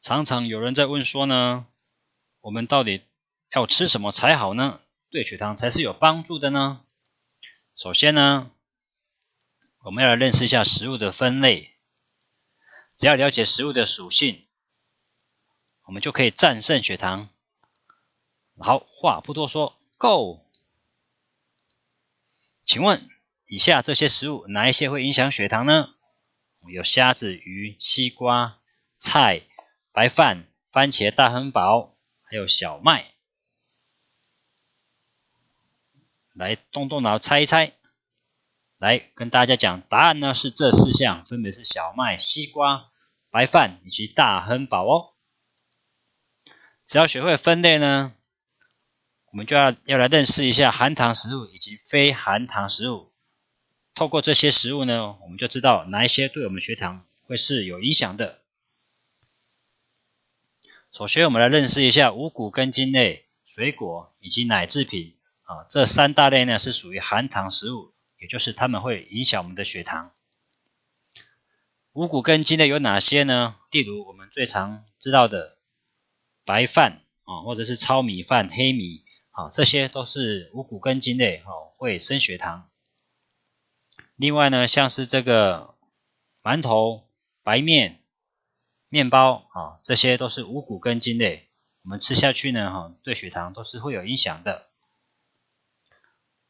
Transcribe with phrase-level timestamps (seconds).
[0.00, 1.66] 常常有人在问说呢，
[2.40, 3.02] 我们到底
[3.54, 4.80] 要吃什么才好呢？
[5.10, 6.80] 对血糖才是有帮助的呢？
[7.76, 8.50] 首先呢，
[9.84, 11.74] 我们要来认识一下食物的分类。
[12.96, 14.46] 只要了解食物的属性，
[15.84, 17.28] 我们就可以战胜血糖。
[18.58, 20.46] 好，话不多说，Go。
[22.64, 23.06] 请问
[23.46, 25.90] 以下这些食物哪一些会影响血糖呢？
[26.72, 28.58] 有虾子、鱼、西瓜、
[28.96, 29.46] 菜。
[29.92, 33.12] 白饭、番茄、大汉堡，还有小麦，
[36.32, 37.72] 来动动脑猜一猜。
[38.78, 42.90] 来跟大家讲，答案呢是这四项，分别是小麦、西瓜、
[43.30, 45.10] 白饭以及大汉堡哦。
[46.86, 48.14] 只要学会分类呢，
[49.32, 53.12] 我们就要要来认识一下含糖食物以及非含糖食物。
[53.94, 58.40] 透过这些食物呢，我们就知道哪一些对我们血糖会是有影响的。
[60.92, 70.10] 首先，我们来认识一下五谷根茎类、水果以及奶制品啊，这三大类呢是属于含糖食物，也就是它们会影响我们的血糖。
[71.92, 73.54] 五谷根茎类有哪些呢？
[73.70, 75.58] 例如我们最常知道的
[76.44, 82.68] 白饭啊，或者是糙米饭、黑米啊，这些都是五谷根茎类哦，会升血糖。
[84.16, 85.76] 另外呢，像是这个
[86.42, 87.04] 馒头、
[87.44, 87.99] 白面。
[88.90, 91.48] 面包啊，这些都是五谷根茎类，
[91.84, 94.66] 我们吃下去呢，哈，对血糖都是会有影响的。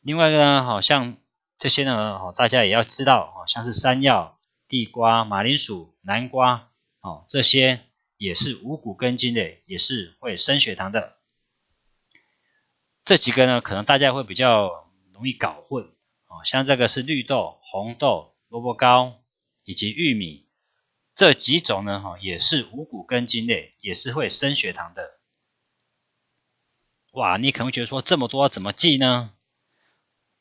[0.00, 1.16] 另外一个呢，好像
[1.58, 7.84] 这些呢，哦，大家也要知道，哦，像是山药、地瓜、马铃薯、南瓜，哦，这些
[8.16, 11.14] 也是五谷根茎类，也是会升血糖的。
[13.04, 15.84] 这几个呢，可能大家会比较容易搞混，
[16.26, 19.14] 哦，像这个是绿豆、红豆、萝卜糕
[19.62, 20.43] 以及玉米。
[21.14, 25.12] 这几种呢，哈，也是五谷根茎类，也是会升血糖的。
[27.12, 29.32] 哇，你可能觉得说这么多怎么记呢？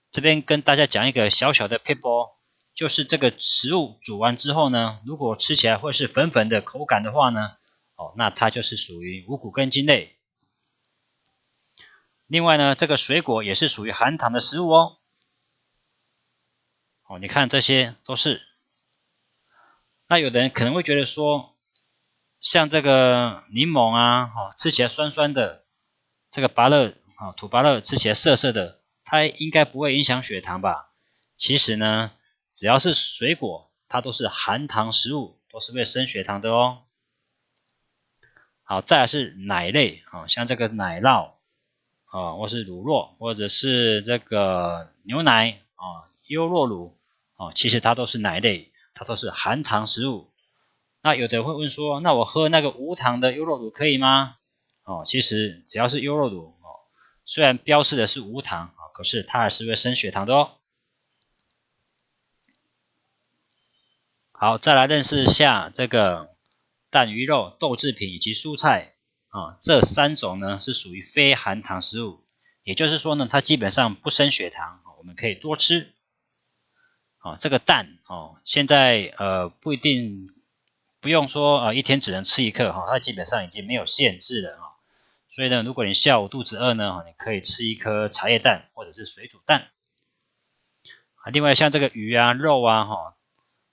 [0.09, 2.29] 这边跟大家讲一个小小的 p 撇步，
[2.73, 7.55] 就是这个食物煮完之后呢，如果吃起来会是粉粉的口感的话呢，
[7.95, 10.17] 哦，那它就是属于五谷根茎类。
[12.25, 14.97] 另外呢，这个水果也是属于含糖的食物哦。
[17.05, 18.41] 哦，你看这些都是。
[20.13, 21.55] 那有的人可能会觉得说，
[22.39, 25.63] 像这个柠檬啊，哈，吃起来酸酸的；
[26.29, 30.91] 这个芭乐啊，土芭乐吃起来涩涩的，它应该不会影响血糖吧？
[31.35, 32.11] 其实呢，
[32.53, 36.83] 只要是水果，它都是含糖食物，都是会升血糖的哦。
[38.61, 41.31] 好，再来是奶类啊，像这个奶酪
[42.05, 46.95] 啊，或是乳酪，或者是这个牛奶啊，优酪乳
[47.35, 48.69] 啊，其实它都是奶类。
[49.03, 50.31] 都是含糖食物，
[51.01, 54.37] 那有的人会问说，那我喝那个无糖的优酪乳可以吗？
[54.83, 56.83] 哦，其实只要是优酪乳哦，
[57.25, 60.51] 虽然标示的是无糖啊，可是它还是会升血糖的哦。
[64.31, 66.35] 好，再来认识下这个
[66.89, 68.95] 蛋、鱼肉、豆制品以及蔬菜
[69.29, 72.25] 啊，这三种呢是属于非含糖食物，
[72.63, 75.93] 也就是说呢，它基本上不升血糖，我们可以多吃。
[77.23, 80.29] 啊，这个蛋哦，现在呃不一定
[80.99, 84.75] 不用说啊，一天只能吃一克哈，它基本上已经没有限制了啊。
[85.29, 89.69] 所以呢，如果你下午肚子饿呢，你可以吃一颗茶叶蛋或者是水煮蛋。
[91.15, 93.15] 啊，另外像这个鱼啊、肉啊、哈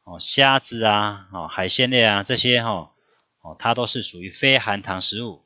[0.05, 2.93] 哦虾子啊、哦海鲜类啊这些哈
[3.43, 5.44] 哦，它都是属于非含糖食物。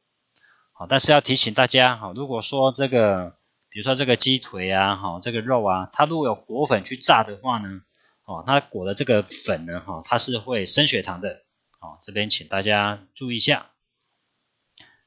[0.75, 3.35] 好，但是要提醒大家哈，如果说这个
[3.71, 7.81] 比如说这个鸡腿啊，哈这个肉啊，它如果有裹粉去炸的话呢？
[8.25, 11.43] 哦，它裹的这个粉呢，哈，它是会升血糖的，
[11.81, 13.71] 哦，这边请大家注意一下。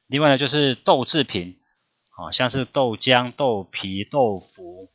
[0.06, 1.60] 另外呢，就是豆制品，
[2.16, 4.90] 哦，像是豆浆、豆皮、豆腐、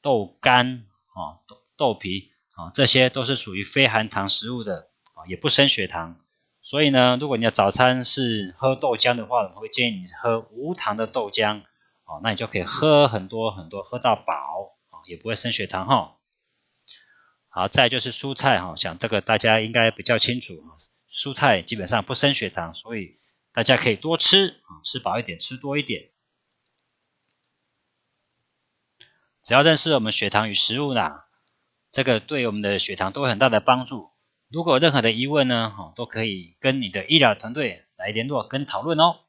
[0.00, 6.16] 豆干，哦，豆豆皮，啊，这些都是属于非含糖食物的，啊，也不升血糖。
[6.62, 11.60] 所以呢，如果你的早餐是喝豆浆的话，我们会建议你喝无糖的豆浆，
[12.06, 16.16] 哦，那你就可以喝很多很多，喝到饱，啊，也不会升血糖哈。
[17.56, 20.62] 好，再就是蔬菜哈，想这个大家应该比较清楚
[21.08, 23.18] 蔬菜基本上不升血糖，所以
[23.54, 26.10] 大家可以多吃啊，吃饱一点，吃多一点。
[29.42, 31.28] 只要认识我们血糖与食物啦，
[31.90, 34.10] 这个对我们的血糖都有很大的帮助。
[34.50, 39.20] 如果有任何的疑问呢，哈，都可以跟你的医疗团队来联络跟讨论哦。